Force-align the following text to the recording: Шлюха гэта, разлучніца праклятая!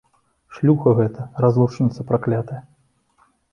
Шлюха 0.55 0.93
гэта, 1.01 1.27
разлучніца 1.45 2.07
праклятая! 2.09 2.61